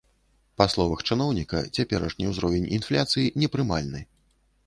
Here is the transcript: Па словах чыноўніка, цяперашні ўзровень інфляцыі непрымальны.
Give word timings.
Па 0.61 0.65
словах 0.73 1.01
чыноўніка, 1.09 1.59
цяперашні 1.79 2.31
ўзровень 2.31 2.67
інфляцыі 2.79 3.29
непрымальны. 3.43 4.01